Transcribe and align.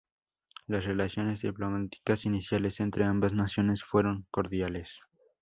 Las 0.65 0.85
relaciones 0.85 1.43
diplomáticas 1.43 2.25
iniciales 2.25 2.79
entre 2.79 3.05
ambas 3.05 3.33
naciones 3.33 3.83
fueron 3.83 4.25
cordiales. 4.31 4.99